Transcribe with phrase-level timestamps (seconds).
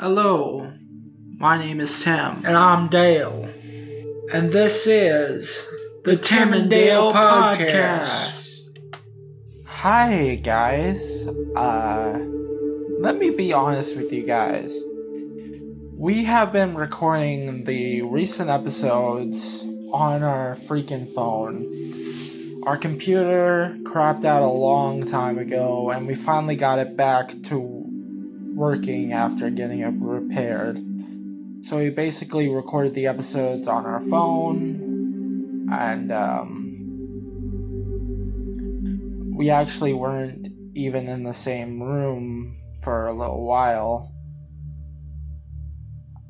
[0.00, 0.72] Hello,
[1.36, 3.50] my name is Tim, and I'm Dale,
[4.32, 5.68] and this is
[6.04, 8.60] the Tim and Dale podcast.
[9.66, 11.28] Hi guys.
[11.54, 12.18] Uh
[12.98, 14.74] let me be honest with you guys.
[15.92, 21.70] We have been recording the recent episodes on our freaking phone.
[22.66, 27.79] Our computer crapped out a long time ago and we finally got it back to
[28.60, 30.78] working after getting it repaired.
[31.62, 36.66] So we basically recorded the episodes on our phone and um
[39.34, 44.14] we actually weren't even in the same room for a little while.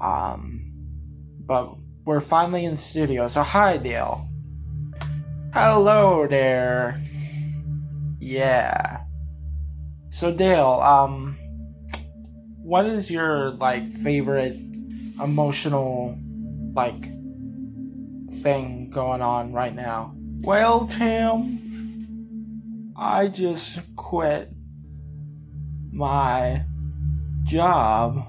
[0.00, 0.62] Um,
[1.44, 3.26] but we're finally in studio.
[3.26, 4.28] So hi, Dale.
[5.52, 7.02] Hello there.
[8.20, 9.00] Yeah.
[10.10, 11.36] So Dale, um,
[12.62, 14.56] what is your like favorite
[15.22, 16.18] emotional
[16.72, 17.02] like
[18.42, 20.14] thing going on right now?
[20.42, 21.58] Well, Tim,
[22.96, 24.50] I just quit
[25.92, 26.64] my
[27.44, 28.26] job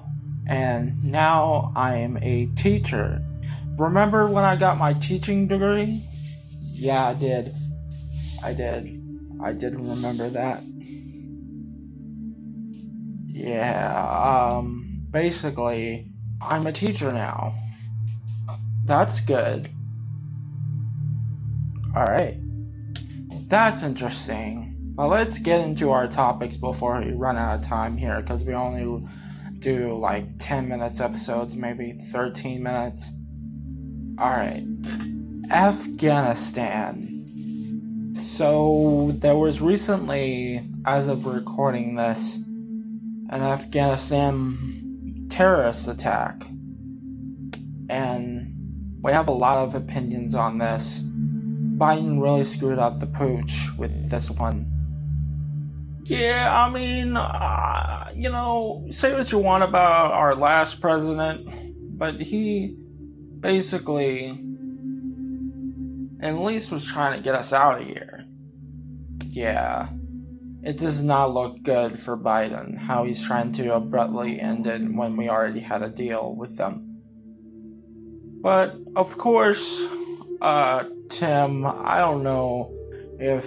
[0.47, 3.23] and now I am a teacher.
[3.77, 6.01] Remember when I got my teaching degree?
[6.73, 7.53] Yeah, I did.
[8.43, 8.99] I did.
[9.41, 10.63] I did remember that.
[13.43, 16.05] Yeah, um, basically,
[16.39, 17.55] I'm a teacher now.
[18.85, 19.71] That's good.
[21.95, 22.37] Alright.
[23.49, 24.93] That's interesting.
[24.95, 28.53] Well, let's get into our topics before we run out of time here, because we
[28.53, 29.07] only
[29.57, 33.11] do like 10 minutes episodes, maybe 13 minutes.
[34.19, 34.67] Alright.
[35.49, 37.07] Afghanistan.
[38.13, 42.37] So, there was recently, as of recording this,
[43.31, 46.43] an Afghanistan terrorist attack.
[47.89, 51.01] And we have a lot of opinions on this.
[51.01, 54.67] Biden really screwed up the pooch with this one.
[56.03, 62.21] Yeah, I mean, uh, you know, say what you want about our last president, but
[62.21, 62.75] he
[63.39, 64.37] basically
[66.19, 68.25] at least was trying to get us out of here.
[69.29, 69.89] Yeah.
[70.63, 75.17] It does not look good for Biden how he's trying to abruptly end it when
[75.17, 77.01] we already had a deal with them.
[78.41, 79.87] But of course,
[80.39, 82.71] uh, Tim, I don't know
[83.19, 83.45] if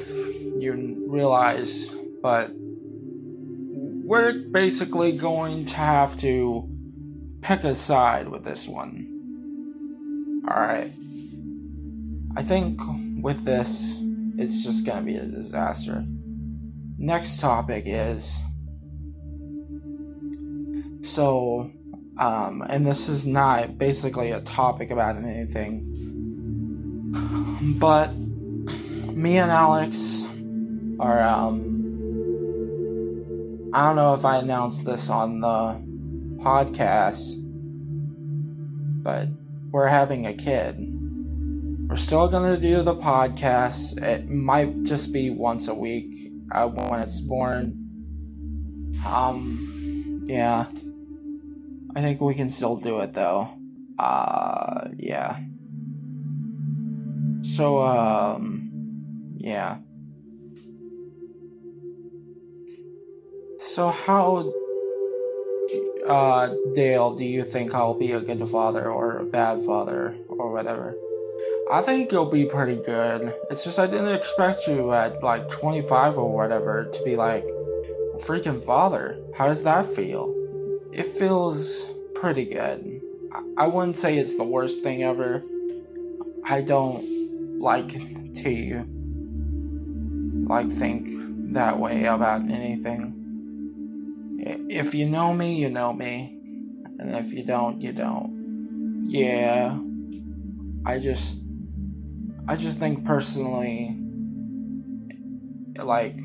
[0.61, 6.69] you realize, but we're basically going to have to
[7.43, 10.43] pick a side with this one.
[10.49, 10.91] Alright.
[12.37, 12.81] I think
[13.23, 13.99] with this,
[14.37, 16.05] it's just gonna be a disaster.
[16.97, 18.41] Next topic is
[21.03, 21.71] so,
[22.19, 25.91] um, and this is not basically a topic about anything,
[27.79, 28.15] but
[29.13, 30.27] me and Alex
[30.99, 31.73] are, um,
[33.75, 35.83] I don't know if I announced this on the
[36.43, 37.35] podcast,
[39.03, 39.29] but
[39.71, 40.77] we're having a kid.
[41.89, 44.01] We're still gonna do the podcast.
[44.01, 46.15] It might just be once a week
[46.53, 47.81] uh, when it's born.
[49.07, 50.67] Um, yeah.
[51.97, 53.51] I think we can still do it though.
[53.99, 55.39] Uh, yeah.
[57.43, 59.79] So, um, yeah.
[63.59, 64.53] So, how,
[66.09, 70.53] uh, Dale, do you think I'll be a good father or a bad father or
[70.53, 70.97] whatever?
[71.71, 73.35] I think you'll be pretty good.
[73.51, 77.47] It's just I didn't expect you at like 25 or whatever to be like
[78.19, 79.19] freaking father.
[79.37, 80.35] How does that feel?
[80.93, 83.01] It feels pretty good.
[83.57, 85.43] I wouldn't say it's the worst thing ever.
[86.45, 88.87] I don't like to
[90.47, 91.09] like think
[91.55, 93.21] that way about anything.
[94.69, 96.41] If you know me, you know me.
[96.99, 99.07] And if you don't, you don't.
[99.09, 99.79] Yeah.
[100.87, 101.39] I just
[102.47, 103.97] I just think personally,
[105.83, 106.19] like,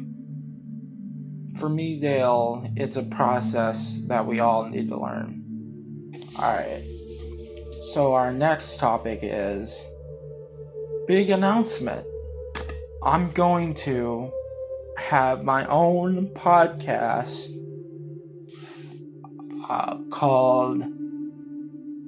[1.58, 6.12] for me, Dale, it's a process that we all need to learn.
[6.38, 6.84] Alright.
[7.94, 9.88] So, our next topic is
[11.08, 12.06] big announcement.
[13.02, 14.32] I'm going to
[14.98, 17.48] have my own podcast
[19.70, 20.84] uh, called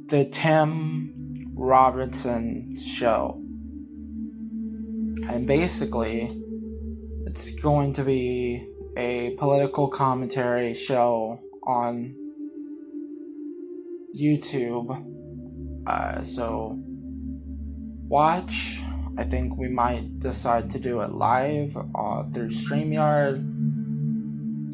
[0.07, 1.20] The Tim
[1.61, 3.39] Robertson Show.
[5.29, 6.27] And basically,
[7.27, 8.67] it's going to be
[8.97, 12.15] a political commentary show on
[14.19, 15.05] YouTube.
[15.85, 16.79] Uh, so
[18.07, 18.81] watch.
[19.17, 23.45] I think we might decide to do it live uh, through StreamYard.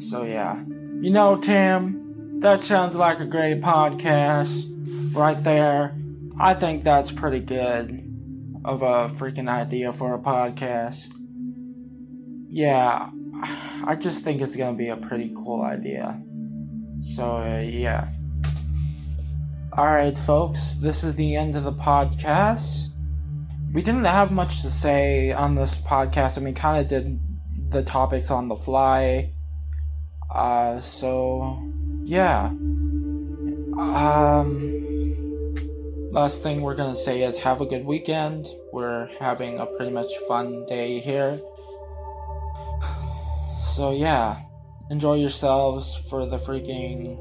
[0.00, 0.64] So yeah.
[1.02, 4.64] You know, Tim, that sounds like a great podcast
[5.14, 5.97] right there.
[6.40, 8.04] I think that's pretty good
[8.64, 11.12] of a freaking idea for a podcast.
[12.48, 13.10] Yeah,
[13.84, 16.22] I just think it's gonna be a pretty cool idea.
[17.00, 18.12] So, uh, yeah.
[19.76, 22.88] Alright, folks, this is the end of the podcast.
[23.72, 26.38] We didn't have much to say on this podcast.
[26.38, 27.20] I mean, kind of did
[27.70, 29.32] the topics on the fly.
[30.30, 31.62] Uh, so,
[32.04, 32.46] yeah.
[33.76, 34.87] Um,
[36.10, 38.46] last thing we're gonna say is have a good weekend.
[38.72, 41.40] We're having a pretty much fun day here.
[43.62, 44.42] So, yeah
[44.90, 47.16] enjoy yourselves for the freaking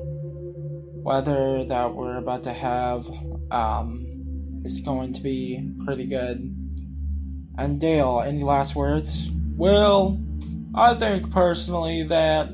[1.03, 3.09] weather that we're about to have.
[3.51, 6.55] Um, it's going to be pretty good.
[7.57, 9.31] And Dale, any last words?
[9.55, 10.21] Well,
[10.75, 12.49] I think personally that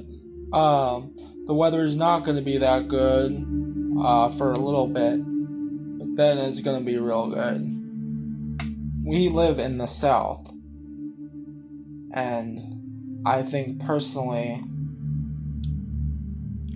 [0.54, 1.16] um,
[1.46, 3.46] the weather is not going to be that good
[4.02, 5.20] uh, for a little bit,
[6.16, 7.62] then it's to be real good.
[9.06, 10.52] We live in the South,
[12.14, 14.64] and I think personally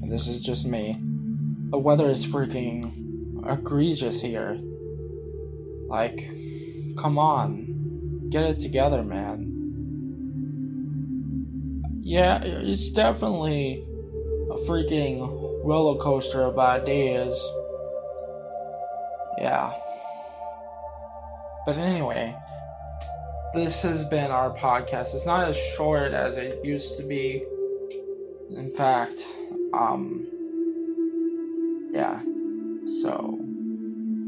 [0.03, 0.95] this is just me.
[1.69, 4.57] The weather is freaking egregious here.
[5.87, 6.29] Like,
[6.97, 8.29] come on.
[8.29, 9.53] Get it together, man.
[12.01, 13.85] Yeah, it's definitely
[14.49, 17.37] a freaking roller coaster of ideas.
[19.37, 19.73] Yeah.
[21.65, 22.35] But anyway,
[23.53, 25.13] this has been our podcast.
[25.13, 27.43] It's not as short as it used to be.
[28.49, 29.21] In fact,
[29.73, 30.25] um,
[31.91, 32.21] yeah.
[33.01, 33.39] So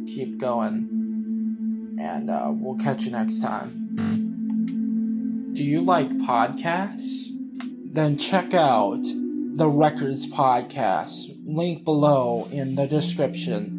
[0.06, 3.79] keep going, and uh, we'll catch you next time.
[5.53, 7.27] Do you like podcasts?
[7.91, 11.35] Then check out the Records Podcast.
[11.45, 13.79] Link below in the description.